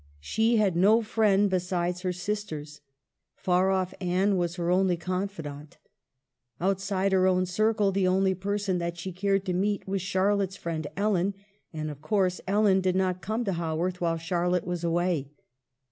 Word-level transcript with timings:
She 0.19 0.55
had 0.57 0.75
no 0.75 1.03
friend 1.03 1.47
besides 1.47 2.01
her 2.01 2.11
sisters; 2.11 2.81
far 3.35 3.69
off 3.69 3.93
Anne 4.01 4.35
was 4.35 4.55
her 4.55 4.71
only 4.71 4.97
confidante. 4.97 5.77
Outside 6.59 7.11
her 7.11 7.27
own 7.27 7.45
circle 7.45 7.91
the 7.91 8.07
only 8.07 8.33
person 8.33 8.79
that 8.79 8.97
she 8.97 9.11
cared 9.13 9.45
to 9.45 9.53
meet 9.53 9.87
was 9.87 10.01
Char 10.01 10.35
lotte's 10.35 10.57
friend 10.57 10.87
Ellen, 10.97 11.35
and, 11.71 11.91
of 11.91 12.01
course, 12.01 12.41
Ellen 12.47 12.81
did 12.81 12.95
not 12.95 13.21
come 13.21 13.45
to 13.45 13.53
Haworth 13.53 14.01
while 14.01 14.17
Charlotte 14.17 14.65
was 14.65 14.83
away. 14.83 15.29